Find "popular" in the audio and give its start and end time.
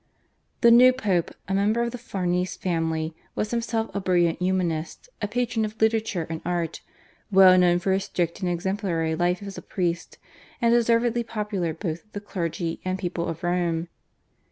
11.23-11.71